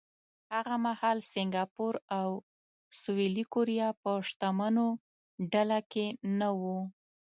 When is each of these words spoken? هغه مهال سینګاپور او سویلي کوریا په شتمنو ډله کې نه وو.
هغه 0.55 0.75
مهال 0.85 1.17
سینګاپور 1.31 1.93
او 2.19 2.29
سویلي 3.01 3.43
کوریا 3.53 3.89
په 4.01 4.11
شتمنو 4.27 4.87
ډله 5.51 5.79
کې 5.91 6.05
نه 6.39 6.49
وو. 6.59 6.79